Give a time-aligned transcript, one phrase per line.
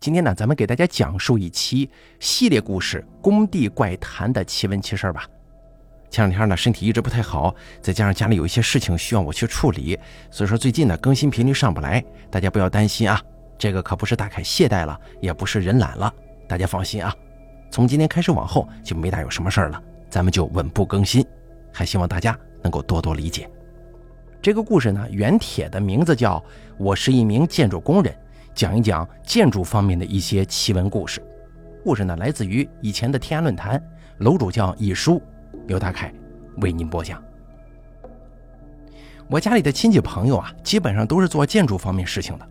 [0.00, 5.28] 今天呢，咱们给大家讲述一期系列故事《工地怪谈》的奇闻奇事吧。
[6.08, 9.98] 前两天呢，身体一直不太好，再加上家里有一些事情需要我去处理，
[10.30, 13.20] 所以说最近呢更新频率上不来，大家不要担心啊。
[13.58, 16.10] 这个可不是大凯懈怠了，也不是人懒了，
[16.48, 17.14] 大家放心啊。
[17.70, 21.22] 从今天开始往后就没大有什么事儿了，咱们就稳步更新，
[21.70, 23.46] 还希望大家能够多多理解。
[24.40, 26.38] 这个故事呢，原帖的名字叫
[26.78, 28.10] 《我是一名建筑工人》。
[28.60, 31.18] 讲一讲建筑方面的一些奇闻故事。
[31.82, 33.82] 故事呢，来自于以前的天涯论坛，
[34.18, 35.22] 楼主叫一书，
[35.66, 36.12] 刘大凯
[36.58, 37.22] 为您播讲。
[39.28, 42.46] 我家里的亲戚朋友啊，基本上都是做建筑方面事情的，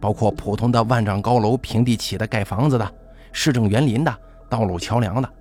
[0.00, 2.92] 包括普通的万丈高楼平地起的盖房子的，
[3.30, 4.12] 市政园林的，
[4.48, 5.32] 道路桥梁的。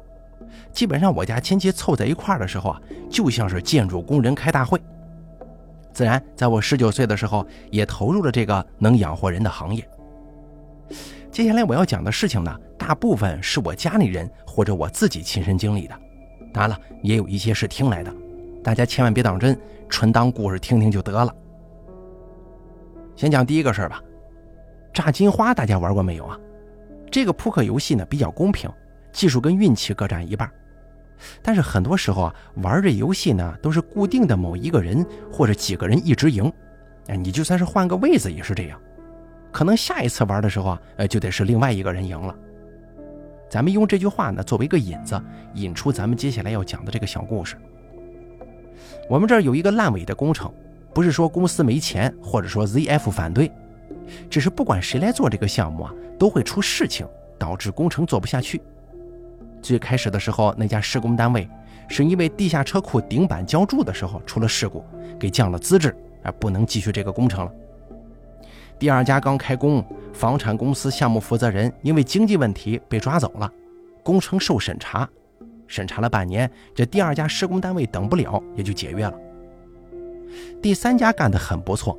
[0.71, 2.79] 基本上我家亲戚凑在一块儿的时候啊，
[3.09, 4.79] 就像是建筑工人开大会。
[5.97, 9.83] 自然，在我十九岁的时候，也投入了这个能养活人的行业。
[11.31, 15.99] 接下来我要讲的事情呢，大部分是我家里人或者我自己亲身经历的，
[16.53, 18.13] 当然了，也有一些是听来的，
[18.63, 21.33] 大家千万别当真，纯当故事听听就得了。
[23.15, 23.99] 先讲第一个事儿吧，
[24.93, 26.39] 炸金花，大家玩过没有啊？
[27.09, 28.69] 这个扑克游戏呢比较公平，
[29.11, 30.47] 技术跟运气各占一半。
[31.41, 36.51] 但是很多时候啊，玩这游戏呢，都是固定的某一个人或者几个人一直赢，
[37.07, 38.79] 哎，你就算是换个位子也是这样，
[39.51, 42.35] 可能下一次玩的时候啊，呃，就得是另外一个人赢了。
[43.49, 45.21] 咱们用这句话呢作为一个引子，
[45.53, 47.55] 引出咱们接下来要讲的这个小故事。
[49.09, 50.53] 我们这儿有一个烂尾的工程，
[50.93, 53.49] 不是说公司没钱，或者说 ZF 反对，
[54.29, 57.07] 只是不管谁来做这个项目啊，都会出事情，
[57.39, 58.61] 导致工程做不下去。
[59.61, 61.47] 最开始的时候，那家施工单位
[61.87, 64.83] 是因为地下车库顶板浇筑的时候出了事故，
[65.19, 67.51] 给降了资质，而不能继续这个工程了。
[68.79, 69.83] 第二家刚开工，
[70.13, 73.51] 房产公司项目负责人因为经济问题被抓走了，
[74.03, 75.09] 工程受审查，
[75.65, 79.13] 审查了半年，这第二家施工单位等不了，也就解约了。
[80.61, 81.97] 第三家干得很不错，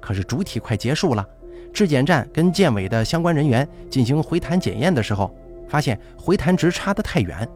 [0.00, 1.26] 可是主体快结束了，
[1.72, 5.34] 质检站跟建委的相关人员进行回弹检验的时候。
[5.70, 7.48] 发现回弹值差得太远，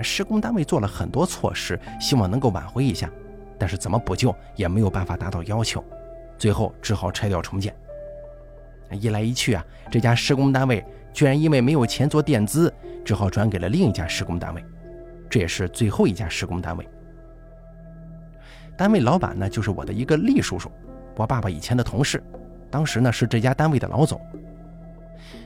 [0.00, 3.10] 施工单位做了很多措施，希望能够挽回一下，
[3.58, 5.84] 但是怎么补救也没有办法达到要求，
[6.38, 7.74] 最后只好拆掉重建。
[8.92, 12.72] 一来一去啊，这家施工单位居然因为没有钱做垫资，
[13.04, 14.64] 只好转给了另一家施工单位，
[15.28, 16.88] 这也是最后一家施工单位。
[18.76, 20.70] 单位老板呢，就是我的一个厉叔叔，
[21.16, 22.22] 我爸爸以前的同事，
[22.70, 24.20] 当时呢是这家单位的老总。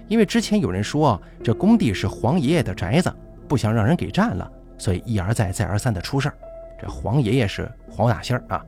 [0.08, 3.12] 因为之前有人说这工地是黄爷爷的宅子，
[3.48, 6.34] 不想让人给占了，所以一而再再而三的出事儿。
[6.80, 8.64] 这黄爷爷是黄大仙儿啊，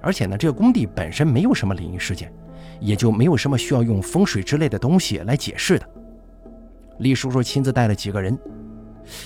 [0.00, 2.32] 而且呢，这个工地本身没有什么灵异事件，
[2.80, 5.88] 也就没有什么需要用风水之类的东西来解释的。
[6.98, 8.38] 李叔叔亲自带了几个人，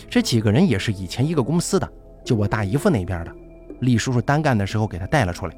[0.09, 1.93] 这几个人也是以前一个公司的，
[2.25, 3.33] 就我大姨夫那边的。
[3.81, 5.57] 李叔叔单干的时候给他带了出来。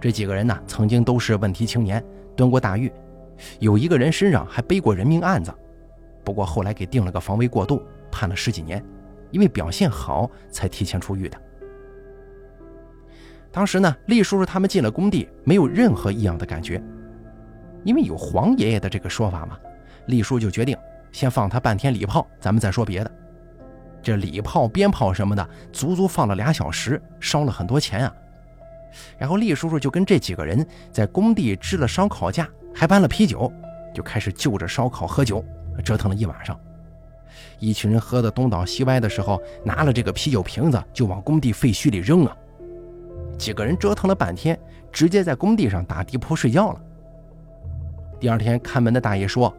[0.00, 2.02] 这几个人呢，曾经都是问题青年，
[2.36, 2.90] 蹲过大狱。
[3.58, 5.52] 有一个人身上还背过人命案子，
[6.24, 8.84] 不过后来给定了个防卫过度，判了十几年，
[9.30, 11.40] 因为表现好才提前出狱的。
[13.50, 16.82] 当时呢，厉叔叔他们进了工地，没有任何异样的感觉，
[17.84, 19.58] 因为有黄爷爷的这个说法嘛，
[20.06, 20.76] 厉叔就决定
[21.12, 23.10] 先放他半天礼炮，咱们再说别的。
[24.02, 28.14] 这礼炮、鞭炮什么的，足足放了俩小时，烧了很多钱啊。
[29.16, 32.48] 然后厉叔叔就跟这几个人在工地支了烧烤架。
[32.74, 33.50] 还搬了啤酒，
[33.94, 35.42] 就开始就着烧烤喝酒，
[35.84, 36.58] 折腾了一晚上。
[37.60, 42.36] 一群人喝得东倒西歪的时候，拿了这个啤酒瓶子就往工地废墟里扔啊！
[43.38, 44.58] 几个人折腾了半天，
[44.92, 46.80] 直接在工地上打地铺睡觉了。
[48.18, 49.54] 第二天看门的大爷说，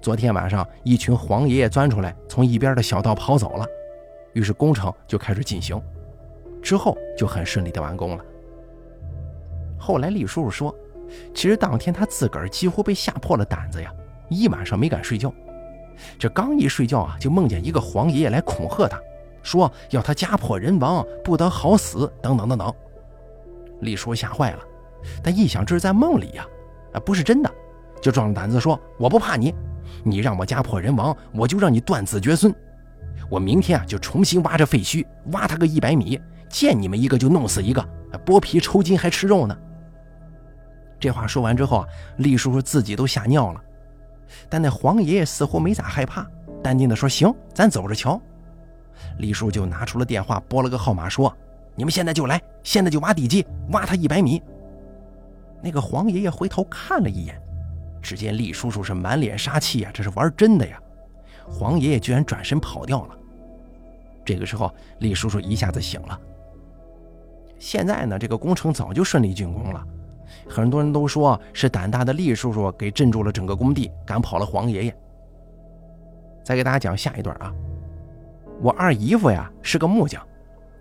[0.00, 3.66] 昨天晚上一群黄爷爷钻出来，从一边的小道跑走了。
[4.34, 5.80] 于是工程就开始进行，
[6.62, 8.24] 之后就很顺利的完工了。
[9.78, 10.74] 后来李叔叔说。
[11.34, 13.92] 其实当天他自个儿几乎被吓破了胆子呀，
[14.28, 15.32] 一晚上没敢睡觉。
[16.18, 18.98] 这刚一睡觉啊，就梦见一个黄爷爷来恐吓他，
[19.42, 22.72] 说要他家破人亡，不得好死，等等等等。
[23.80, 24.60] 李叔吓坏了，
[25.22, 26.46] 但一想这是在梦里呀，
[26.92, 27.50] 啊不是真的，
[28.00, 29.54] 就壮着胆子说：“我不怕你，
[30.02, 32.54] 你让我家破人亡，我就让你断子绝孙。
[33.28, 36.18] 我明天啊就重新挖这废墟，挖他个一百米，
[36.48, 37.86] 见你们一个就弄死一个，
[38.24, 39.56] 剥皮抽筋还吃肉呢。”
[41.00, 41.88] 这话说完之后啊，
[42.18, 43.60] 厉叔叔自己都吓尿了，
[44.48, 46.24] 但那黄爷爷似乎没咋害怕，
[46.62, 48.20] 淡定的说：“行，咱走着瞧。”
[49.18, 51.34] 李叔就拿出了电话，拨了个号码，说
[51.74, 54.42] ：“你们现在就来，现在就挖地基，挖他一百米。”
[55.62, 57.40] 那个黄爷爷回头看了一眼，
[58.02, 60.78] 只见厉叔叔是满脸杀气呀，这是玩真的呀！
[61.48, 63.16] 黄爷爷居然转身跑掉了。
[64.24, 66.20] 这个时候，厉叔叔一下子醒了。
[67.58, 69.84] 现在呢，这个工程早就顺利竣工了，
[70.48, 74.96] 很多人都说是胆大的厉叔叔给镇住了整个工地，赶跑了黄爷爷。
[76.42, 77.52] 再给大家讲下一段啊，
[78.60, 80.26] 我二姨夫呀是个木匠，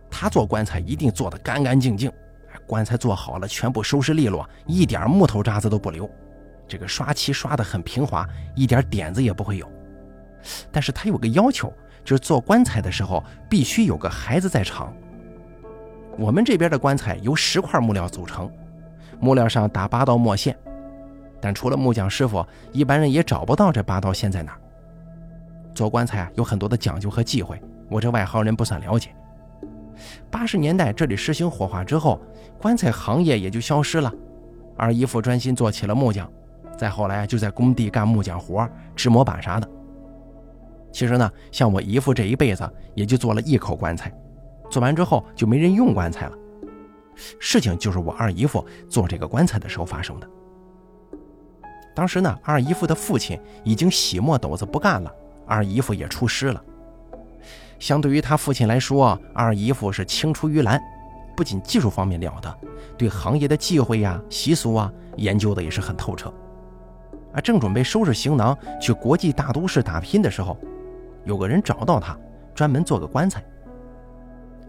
[0.10, 2.12] 他做棺材一定做得干干净净，
[2.66, 6.10] 棺材做好了全部收拾利落，一点木头渣子都不留。
[6.68, 9.68] 这个刷漆刷得很平滑，一点点子也不会有。
[10.72, 11.74] 但是他有个要求，
[12.04, 14.94] 就是做棺材的时候必须有个孩子在场。
[16.18, 18.52] 我们这边的棺材由十块木料组成，
[19.19, 20.57] 木料上打八道墨线，
[21.42, 24.57] 但除了木匠师傅，一般人也找不到这八道线在哪。
[25.74, 29.10] 做棺材啊，有很多的讲究和忌讳，我这外行人不算了解。
[30.31, 32.19] 八十年代这里实行火化之后，
[32.62, 34.12] 棺材行业也就消失了，
[34.75, 36.30] 二姨夫专心做起了木匠。
[36.77, 39.69] 再后来就在工地干木匠活，制模板啥的。
[40.92, 44.10] 其实呢，像我姨夫这一辈子也就做了一口棺材，
[44.69, 46.38] 做完之后就没人用棺材了。
[47.39, 50.30] 事情就是我二姨夫做这个棺材的时候发生的。
[51.95, 55.12] 当时呢，二姨夫的父亲已经洗墨斗子不干了，
[55.45, 56.63] 二姨夫也出师了。
[57.77, 60.81] 相对于他父亲来说，二姨夫是青出于蓝，
[61.36, 62.57] 不仅技术方面了得，
[62.98, 66.33] 对行业的忌讳呀、习俗啊研究的也是很透彻。
[67.33, 70.57] 啊，正准备收拾行囊去国际大都市打拼的时候，
[71.25, 72.18] 有个人找到他，
[72.54, 73.44] 专门做个棺材。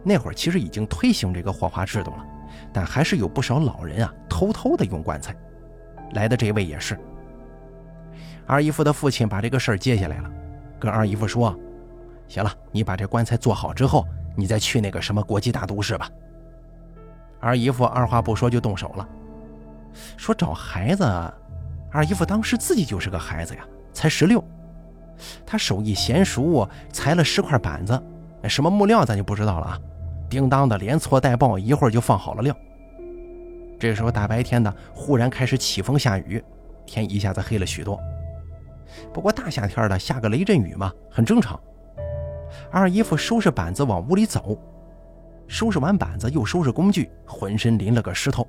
[0.02, 2.26] 那会儿其实已经推行这个火化制度了，
[2.73, 5.35] 但还是有不少老人啊偷偷的用棺材。
[6.13, 6.99] 来的这位也是。
[8.47, 10.31] 二姨夫的父亲把这个事儿接下来了，
[10.79, 11.57] 跟二姨夫说
[12.27, 14.05] ：“行了，你把这棺材做好之后，
[14.37, 16.11] 你再去那个什么国际大都市吧。”
[17.39, 19.09] 二姨夫二话不说就动手了，
[20.17, 21.05] 说找孩子。
[21.93, 24.45] 二姨夫当时自己就是个孩子呀，才十六。
[25.47, 28.03] 他手艺娴熟，裁了十块板子，
[28.49, 29.79] 什么木料咱就不知道了啊。
[30.31, 32.56] 叮当的连搓带爆，一会儿就放好了料。
[33.79, 36.43] 这时候大白天的，忽然开始起风下雨，
[36.87, 37.99] 天一下子黑了许多。
[39.12, 41.59] 不过大夏天的下个雷阵雨嘛，很正常。
[42.71, 44.56] 二姨夫收拾板子往屋里走，
[45.49, 48.47] 收拾完板子又收拾工具，浑身淋了个湿透。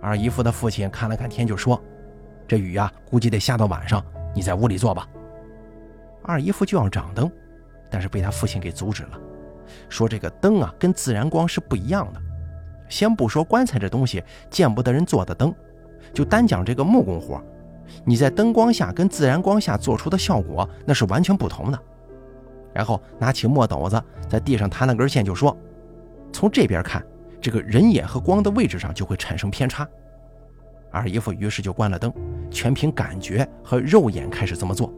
[0.00, 1.80] 二姨夫的父亲看了看天，就说。
[2.46, 4.02] 这雨呀，估计得下到晚上。
[4.34, 5.08] 你在屋里坐吧。
[6.22, 7.30] 二姨夫就要掌灯，
[7.90, 9.18] 但是被他父亲给阻止了，
[9.88, 12.20] 说这个灯啊跟自然光是不一样的。
[12.88, 15.54] 先不说棺材这东西见不得人做的灯，
[16.14, 17.42] 就单讲这个木工活，
[18.04, 21.78] 你在灯光下跟自然光下做出的效果那是完全不同的。
[22.72, 25.56] 然后拿起墨斗子在地上弹了根线，就说
[26.32, 27.04] ：“从这边看，
[27.40, 29.86] 这个人眼和光的位置上就会产生偏差。”
[30.90, 32.12] 二姨夫于是就关了灯，
[32.50, 34.90] 全凭感觉和肉眼开始这么做。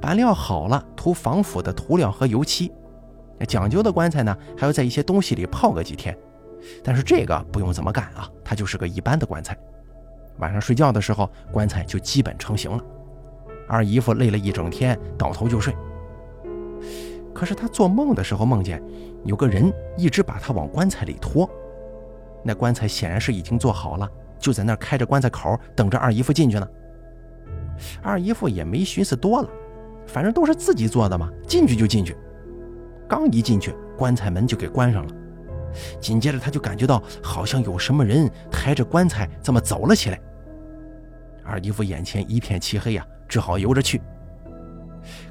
[0.00, 2.70] 板料好了，涂防腐的涂料和油漆。
[3.46, 6.16] 讲究的棺材呢，还要在一些东西里泡个几天。
[6.84, 9.56] 但是这个不用怎么干啊，它就是个一般的棺材。
[10.38, 12.82] 晚上睡觉的时候，棺材就基本成型了。
[13.66, 15.74] 二姨夫累了一整天，倒头就睡。
[17.32, 18.82] 可是他做梦的时候，梦见
[19.24, 21.48] 有个人一直把他往棺材里拖。
[22.42, 24.08] 那棺材显然是已经做好了，
[24.38, 26.68] 就在那儿开着棺材口，等着二姨夫进去呢。
[28.02, 29.48] 二姨夫也没寻思多了，
[30.06, 32.14] 反正都是自己做的嘛，进去就进去。
[33.10, 35.12] 刚一进去，棺材门就给关上了。
[36.00, 40.20] 紧接着他就感觉到好像有什么人抬着棺材这么走了起来。
[41.44, 44.00] 二姨夫眼前一片漆黑呀，只好游着去。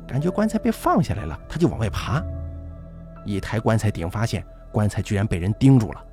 [0.06, 2.22] 感觉棺材被放下来了，他就往外爬，
[3.26, 4.44] 一抬棺材顶，发现
[4.74, 6.04] 棺材居然被人钉住了。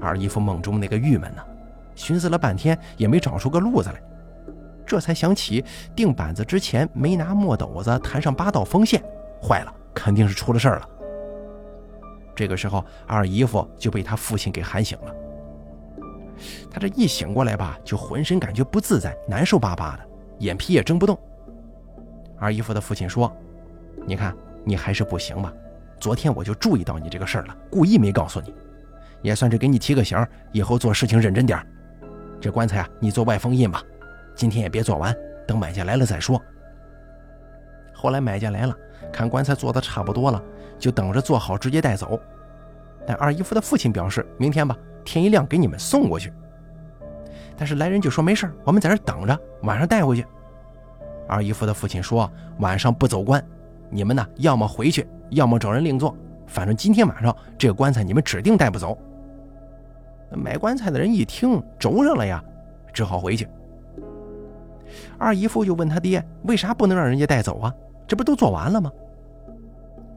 [0.00, 1.42] 二姨夫梦中那个郁闷呢，
[1.94, 4.00] 寻思了半天也没找出个路子来，
[4.86, 5.62] 这才想起
[5.94, 9.02] 钉板子之前没拿墨斗子弹上八道风线，
[9.42, 10.88] 坏了，肯定是出了事儿了。
[12.34, 15.14] 这个时候，二姨夫就被他父亲给喊醒了。
[16.68, 20.04] 他这一醒过来吧，就浑身感觉不自在，难受巴巴的，
[20.40, 21.16] 眼皮也睁不动。
[22.36, 23.32] 二姨夫的父亲说
[24.04, 25.52] ：“你看，你还是不行吧？
[26.00, 28.52] 昨天我就注意到你这个事儿了，故意没告诉你。”
[29.22, 30.18] 也算是给你提个醒，
[30.52, 31.66] 以后做事情认真点儿
[32.40, 33.82] 这棺材啊，你做外封印吧，
[34.34, 36.38] 今天也别做完，等买家来了再说。
[38.04, 38.76] 后来买家来了，
[39.10, 40.42] 看棺材做的差不多了，
[40.78, 42.20] 就等着做好直接带走。
[43.06, 46.30] 但二姨夫的父亲表示，明天吧，天一亮给你们送过去。
[47.56, 50.26] 但是来人就说没事我们在这等着，晚上带回去。
[51.26, 53.42] 二姨夫的父亲说，晚上不走棺，
[53.88, 56.14] 你们呢，要么回去，要么找人另做，
[56.46, 58.98] 反正今天晚上这个棺材你们指定带不走。
[60.30, 62.44] 买棺材的人一听，轴上了呀，
[62.92, 63.48] 只好回去。
[65.16, 67.74] 二姨夫就问他爹：“为啥不能让人家带走啊？
[68.06, 68.90] 这不都做完了吗？”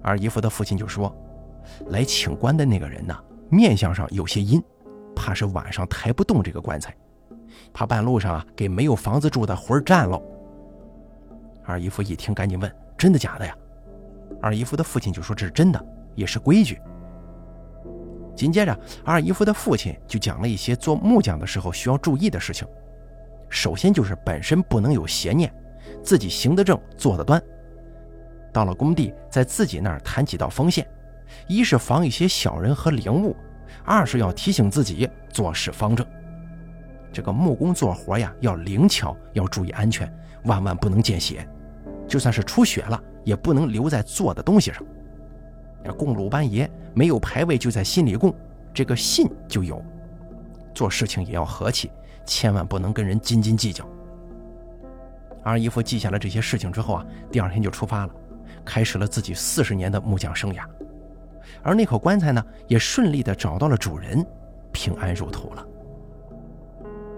[0.03, 1.13] 二姨夫的父亲就说
[1.89, 3.17] ：“来请棺的那个人呢，
[3.49, 4.63] 面相上有些阴，
[5.15, 6.95] 怕是晚上抬不动这个棺材，
[7.73, 10.21] 怕半路上啊给没有房子住的魂占了。”
[11.65, 13.55] 二姨夫一听，赶紧问：“真的假的呀？”
[14.41, 16.79] 二姨夫的父亲就说：“这是真的，也是规矩。”
[18.33, 22.67] 紧接着，二姨夫的父亲就讲了一些做木匠的时候需要注意的事情。
[23.49, 25.51] 首先就是本身不能有邪念，
[26.03, 27.41] 自己行得正，坐得端。
[28.57, 30.83] 到了工地，在自己那儿弹几道风线，
[31.47, 33.35] 一是防一些小人和灵物，
[33.85, 36.03] 二是要提醒自己做事方正。
[37.13, 40.11] 这个木工做活呀，要灵巧，要注意安全，
[40.45, 41.47] 万万不能见血。
[42.07, 44.83] 就算是出血了，也不能留在做的东西上。
[45.95, 48.33] 供鲁班爷没有牌位，就在心里供，
[48.73, 49.79] 这个信就有。
[50.73, 51.91] 做事情也要和气。
[52.25, 53.87] 千万不能跟人斤斤计较。
[55.43, 58.13] 二姨夫记下了这些事情之后啊，第二天就出发了，
[58.65, 60.63] 开始了自己四十年的木匠生涯。
[61.63, 64.25] 而那口棺材呢，也顺利的找到了主人，
[64.71, 65.65] 平安入土了。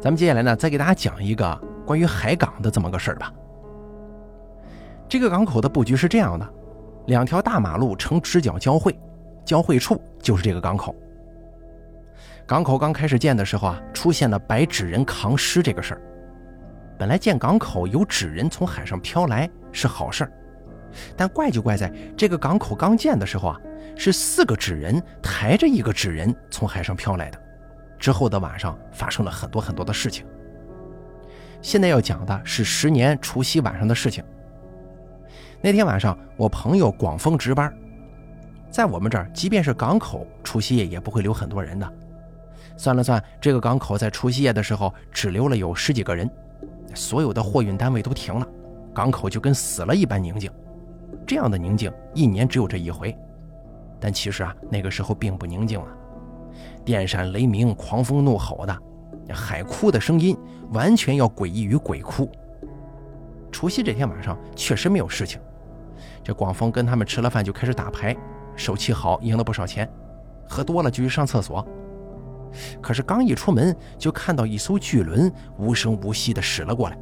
[0.01, 3.33] 咱们接下来呢，再给大家讲一个关于海港的这么个事儿吧。
[5.07, 6.47] 这个港口的布局是这样的：
[7.07, 8.97] 两条大马路呈直角交汇，
[9.43, 10.95] 交汇处就是这个港口。
[12.45, 16.01] 港口刚开始建的时候啊，出现了白纸人扛尸这个事儿。
[16.97, 20.31] 本来建港口有纸人从海上飘来是好事儿，
[21.15, 23.59] 但怪就怪在这个港口刚建的时候啊，
[23.95, 27.39] 是四个纸人抬着一个纸人从海上飘来的。
[27.97, 30.25] 之后的晚上发生了很多很多的事情。
[31.61, 34.23] 现在要讲的是十年除夕晚上的事情。
[35.61, 37.73] 那天晚上，我朋友广丰值班，
[38.71, 41.93] 在我们这儿，即便是港口除夕夜也不会留很多人的。
[42.77, 46.29] 算了算，这个港口在除夕夜的时候只留了有十几个人，
[46.95, 48.47] 所有的货运单位都停了，
[48.93, 50.49] 港口就跟死了一般宁静。
[51.29, 53.15] 这样的宁静一年只有这一回，
[53.99, 55.85] 但其实啊，那个时候并不宁静啊，
[56.83, 58.75] 电闪雷鸣、狂风怒吼的，
[59.31, 60.35] 海哭的声音
[60.71, 62.27] 完全要诡异于鬼哭。
[63.51, 65.39] 除夕这天晚上确实没有事情，
[66.23, 68.17] 这广丰跟他们吃了饭就开始打牌，
[68.55, 69.87] 手气好，赢了不少钱，
[70.47, 71.63] 喝多了就去上厕所。
[72.81, 76.97] 可是刚一出门，就看到一艘巨轮无声无息地驶了过来。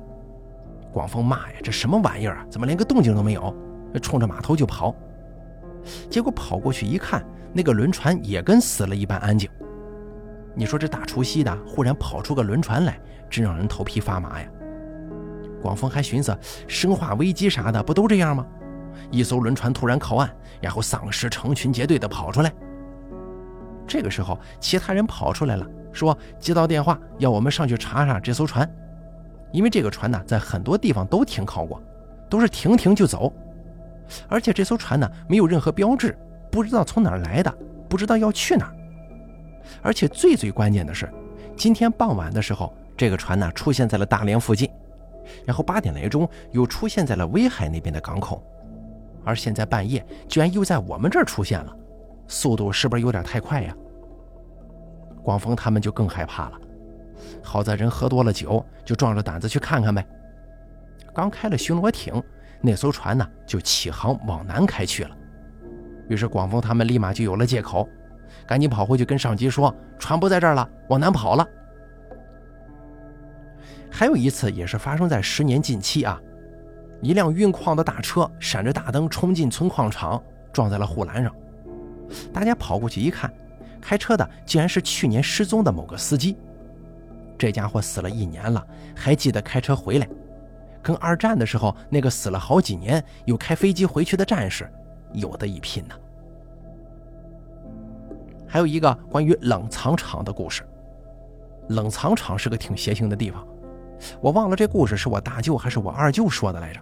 [0.91, 2.45] 广丰骂呀：“这什么玩意儿啊？
[2.49, 3.55] 怎么连个动静都没有？”
[4.01, 4.95] 冲着码头就跑。
[6.09, 9.49] 结果跑过去一看，那个轮船也跟死了一般安静。
[10.53, 14.47] 你说这大除夕的，忽然跑出个轮船来，真让人头皮发麻呀！
[15.61, 18.45] 广丰还寻思，生化危机啥的不都这样吗？
[19.11, 20.29] 一艘轮船突然靠岸，
[20.59, 22.51] 然后丧尸成群结队的跑出来。
[23.87, 28.69] 这个时候，其他人跑出来了，说接到电话要我们上去查查这艘船，
[29.51, 31.81] 因为这个船呢，在很多地方都停靠过，
[32.29, 33.31] 都是停停就走，
[34.27, 36.17] 而且这艘船呢，没有任何标志，
[36.51, 37.53] 不知道从哪儿来的，
[37.89, 38.73] 不知道要去哪儿，
[39.81, 41.11] 而且最最关键的是，
[41.55, 44.69] 今天傍晚的时候，这个船呢出现在了大连附近，
[45.45, 48.41] 然后八点来钟又出现在了威海那边的港口，
[49.23, 51.75] 而现在半夜居然又在我们这儿出现了。
[52.27, 53.73] 速度是不是有点太快呀？
[55.23, 56.59] 广丰他们就更害怕了。
[57.41, 60.05] 好在人喝多了酒，就壮着胆子去看看呗。
[61.13, 62.21] 刚开了巡逻艇，
[62.61, 65.15] 那艘船呢就起航往南开去了。
[66.07, 67.87] 于是广丰他们立马就有了借口，
[68.45, 71.45] 赶紧跑回去跟上级说：“船不在这儿了，往南跑了。”
[73.91, 76.21] 还有一次也是发生在十年近期啊，
[77.01, 80.21] 一辆运矿的大车闪着大灯冲进存矿场，
[80.53, 81.33] 撞在了护栏上。
[82.31, 83.31] 大家跑过去一看，
[83.81, 86.37] 开车的竟然是去年失踪的某个司机。
[87.37, 90.07] 这家伙死了一年了，还记得开车回来，
[90.81, 94.71] 跟二战的时候那个死了好几年又开飞机回去的战士
[95.13, 95.95] 有的一拼呢。
[98.47, 100.63] 还有一个关于冷藏厂的故事。
[101.69, 103.45] 冷藏厂是个挺邪性的地方，
[104.21, 106.79] 我忘了这故事是我大舅还是我二舅说的来着，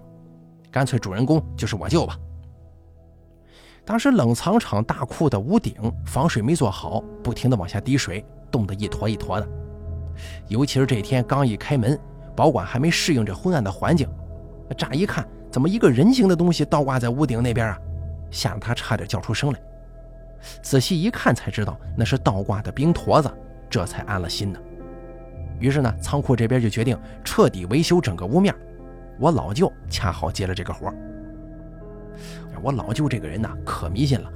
[0.70, 2.16] 干脆主人公就是我舅吧。
[3.84, 5.74] 当时冷藏厂大库的屋顶
[6.06, 9.48] 防水没做好，不停的往下滴水，冻得一坨一坨的。
[10.48, 12.00] 尤其是这天刚一开门，
[12.36, 14.08] 保管还没适应这昏暗的环境，
[14.77, 17.80] 乍一看怎么一个人形的东西倒挂在屋顶那边啊，
[18.30, 19.60] 吓得他差点叫出声来。
[20.62, 23.32] 仔细一看才知道那是倒挂的冰坨子，
[23.70, 24.60] 这才安了心呢。
[25.60, 28.54] 于是呢，仓库这边就决定彻底维修整个屋面。
[29.18, 30.94] 我老舅恰好接了这个活。
[32.62, 34.30] 我老舅这个人呐，可迷信了。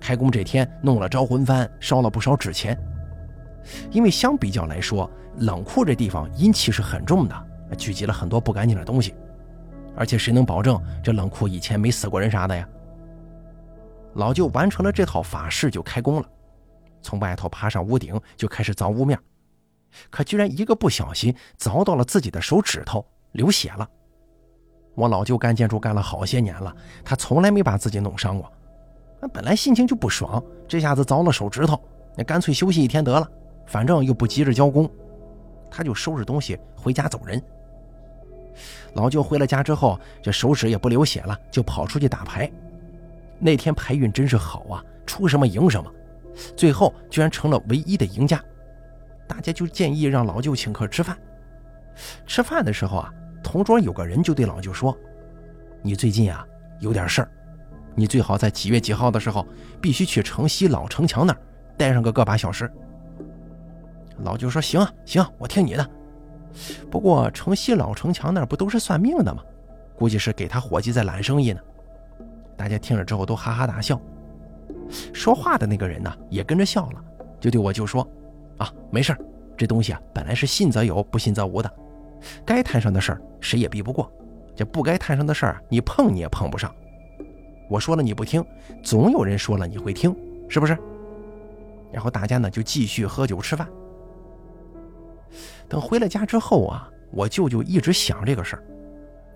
[0.00, 2.78] 开工这天弄了招魂幡，烧了不少纸钱。
[3.90, 7.46] 因为相比较来说，冷库这地方阴气是很重的，
[7.76, 9.14] 聚集了很多不干净的东西，
[9.96, 12.68] 而且谁能保证这冷库以前没死过人啥的呀？
[14.14, 16.28] 老舅完成了这套法事就开工了，
[17.02, 19.18] 从外头爬上屋顶就开始凿屋面，
[20.10, 23.88] 可居然一个不小心凿到了自己的手指头，流血了。
[24.94, 28.50] 我老舅干建筑干了好些年了，他从来没把自己弄伤过。
[29.32, 31.78] 本来心情就不爽，这下子凿了手指头，
[32.16, 33.30] 那干脆休息一天得了，
[33.66, 34.90] 反正又不急着交工，
[35.70, 37.42] 他就收拾东西回家走人。
[38.94, 42.50] 老舅回了家之后，这手指也不流血了，就跑出去打牌。
[43.38, 45.92] 那天牌运真是好啊，出什么赢什么，
[46.56, 48.42] 最后居然成了唯一的赢家。
[49.28, 51.18] 大家就建议让老舅请客吃饭。
[52.26, 53.12] 吃饭的时候啊。
[53.42, 54.96] 同桌有个人就对老舅说
[55.80, 56.44] ：“你最近啊
[56.80, 57.30] 有点事儿，
[57.94, 59.46] 你最好在几月几号的时候
[59.80, 61.40] 必须去城西老城墙那儿
[61.78, 62.68] 待上个个把小时。”
[64.18, 65.90] 老舅说：“行啊，行，我听你的。
[66.90, 69.42] 不过城西老城墙那儿不都是算命的吗？
[69.96, 71.60] 估计是给他伙计在揽生意呢。”
[72.56, 74.00] 大家听了之后都哈哈大笑。
[75.12, 77.04] 说话的那个人呢也跟着笑了，
[77.40, 78.06] 就对我舅说
[78.56, 79.16] ：“啊，没事
[79.56, 81.70] 这东西啊本来是信则有，不信则无的。”
[82.46, 84.10] 该摊上的事儿谁也避不过，
[84.54, 86.74] 这不该摊上的事儿你碰你也碰不上。
[87.68, 88.42] 我说了你不听，
[88.82, 90.16] 总有人说了你会听，
[90.48, 90.76] 是不是？
[91.92, 93.68] 然后大家呢就继续喝酒吃饭。
[95.68, 98.62] 等回了家之后啊，我舅舅一直想这个事儿，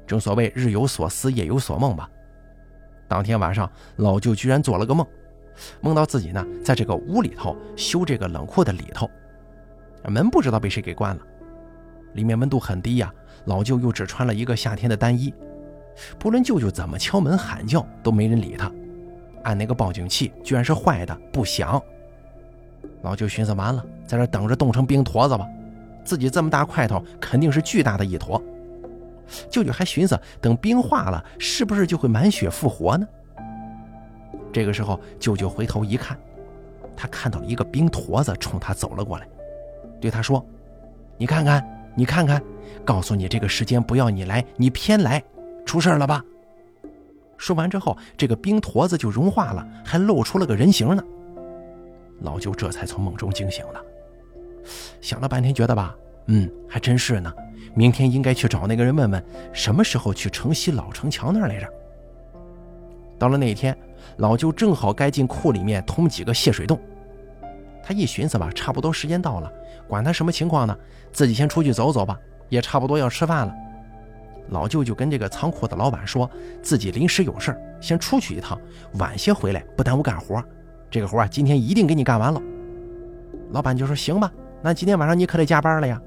[0.07, 2.09] 正所谓日有所思夜有所梦吧。
[3.09, 5.07] 当天晚上，老舅居然做了个梦，
[5.81, 9.11] 梦到自己呢在这个屋里头修这个冷库的里头，
[10.05, 11.23] 门不知道被谁给关了。
[12.15, 13.13] 里面温度很低呀，
[13.47, 15.35] 老舅又只穿了一个夏天的单衣，
[16.19, 18.71] 不论舅舅怎么敲门喊叫，都没人理他。
[19.43, 21.83] 按那个报警器，居然是坏的，不响。
[23.03, 25.49] 老舅寻思完了，在这等着冻成冰坨子吧。
[26.11, 28.43] 自己这么大块头，肯定是巨大的一坨。
[29.49, 33.07] 舅舅还寻思，等冰化了，是不是就会满血复活呢？
[34.53, 36.19] 这个时候，舅舅回头一看，
[36.97, 39.29] 他看到了一个冰坨子冲他走了过来，
[40.01, 40.45] 对他说
[41.17, 41.65] ：“你看看。”
[41.97, 42.41] 你看看，
[42.85, 45.23] 告诉你这个时间不要你来，你偏来，
[45.67, 46.25] 出事了吧？
[47.37, 51.03] 说完之后，这个冰坨子就融化了，还露出了个人形呢。
[52.21, 53.83] 老舅这才从梦中惊醒了，
[55.01, 55.97] 想了半天，觉得吧，
[56.33, 57.33] 嗯，还真是呢。
[57.75, 61.69] 明天应该去找那个人问问，什么时候去城西老城墙那儿来着。
[63.19, 63.77] 到了那天，
[64.19, 66.81] 老舅正好该进库里面通几个泄水洞。
[67.83, 69.53] 他一寻思吧，差不多时间到了，
[69.89, 70.77] 管他什么情况呢，
[71.13, 72.17] 自己先出去走走吧，
[72.49, 73.55] 也差不多要吃饭了。
[74.51, 76.31] 老舅就跟这个仓库的老板说，
[76.63, 78.59] 自己临时有事先出去一趟，
[78.95, 80.43] 晚些回来，不耽误干活。
[80.91, 82.41] 这个活啊，今天一定给你干完了。
[83.51, 86.01] 老板就说：“行吧，那今天晚上你可得加班了呀。”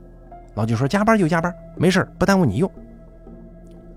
[0.55, 2.71] 老舅说：“加班就加班，没事不耽误你用。”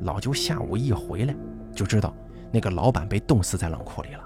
[0.01, 1.35] 老舅下午一回来，
[1.75, 2.15] 就知道
[2.51, 4.21] 那个老板被冻死在冷库里了。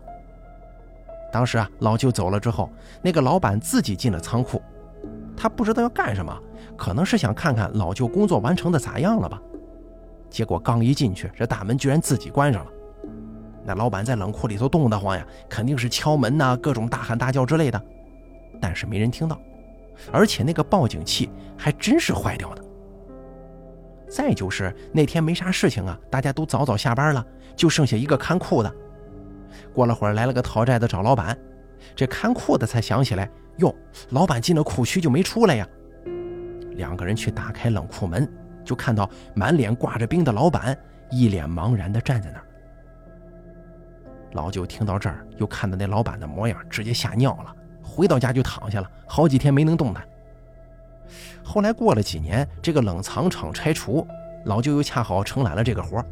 [1.32, 2.70] 当时啊，老舅走了之后，
[3.02, 4.60] 那个老板自己进了仓库，
[5.36, 6.36] 他不知道要干什么，
[6.76, 9.40] 可能是想看看老舅工作完成的咋样了吧。
[10.28, 12.70] 结果刚一进去，这大门居然自己关上了。
[13.64, 17.80] 那老板在冷库里头冻得慌呀，肯定是敲门呐，各种大喊大叫之类的，
[18.60, 19.40] 但是没人听到，
[20.12, 22.64] 而且那个报警器还真是坏掉的。
[24.08, 28.74] 再就是那天没啥事情啊，大家都早早下班了，就剩下一个看库的。
[29.72, 31.38] 过了会儿，来了个讨债的找老板，
[31.94, 33.74] 这看库的才想起来，哟，
[34.10, 35.66] 老板进了库区就没出来呀。
[36.72, 38.28] 两个人去打开冷库门，
[38.64, 40.76] 就看到满脸挂着冰的老板，
[41.10, 42.46] 一脸茫然地站在那儿。
[44.32, 47.54] 老舅听到这儿，又看到那老板的模样，直接吓尿了，
[47.90, 50.06] 回到家就躺下了，好几天没能动弹。
[51.42, 54.06] 后来过了几年，这个冷藏厂拆除，
[54.44, 56.06] 老舅又恰好承揽了这个活儿。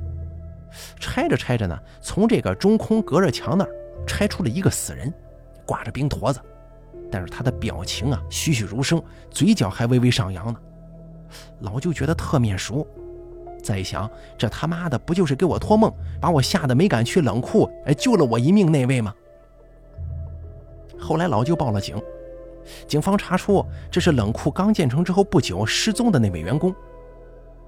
[0.99, 3.71] 拆着拆着呢，从这个中空隔热墙那儿
[4.07, 5.13] 拆出了一个死人，
[5.65, 6.41] 挂着冰坨子，
[7.11, 10.59] 但是他的表情啊栩栩如生，嘴角还微微上扬呢。
[11.61, 12.87] 老舅觉得特面熟，
[13.63, 19.15] 再一想，这他妈的不就是给我托梦，把我吓得没敢去冷库，哎，救了我一命那位吗？
[20.99, 22.01] 后来老舅报了警，
[22.87, 26.75] 警方查出这是冷库刚建成之后不久失踪的那位员工。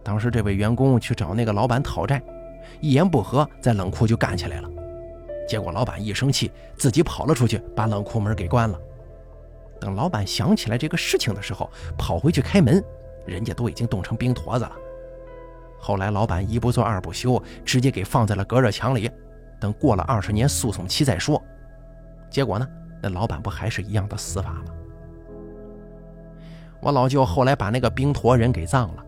[0.03, 2.23] 当时这位员工去找那个老板讨债。
[2.81, 4.71] 一言不合，在冷库就干起来了。
[5.49, 8.79] 结果老板一生气，自己跑了出去，把冷库门给关了。
[9.81, 12.83] 等老板想起来这个事情的时候，跑回去开门，
[13.27, 14.73] 人家都已经冻成冰坨子了。
[15.79, 19.11] 后来老板一不做二不休，直接给放在了隔热墙里，
[19.59, 21.43] 等过了二十年诉讼期再说。
[22.31, 22.69] 结果呢，
[23.01, 24.65] 那老板不还是一样的死法吗？
[26.81, 29.05] 我老舅后来把那个冰驼人给葬了，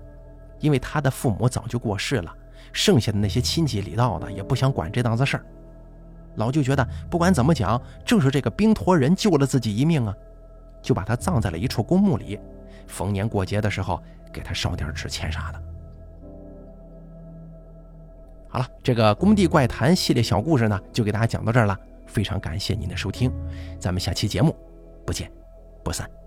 [0.61, 2.35] 因为他的父母早就过世了，
[2.73, 5.47] 剩下的那些亲戚里道的也不想管这档子事儿。
[6.37, 10.15] 老舅觉得不管怎么讲，正是这个冰驼人救了自己一命啊，
[10.83, 12.39] 就把他葬在了一处公墓里，
[12.87, 14.03] 逢年过节的时候
[14.33, 15.63] 给他烧点纸钱啥的。
[18.49, 21.79] 好了，这个工地怪谈系列小故事呢，就给大家讲到这儿了。
[22.13, 23.33] 非常感谢您的收听，
[23.81, 24.55] 咱们下期节目
[25.07, 25.33] 不见
[25.83, 26.22] 不散。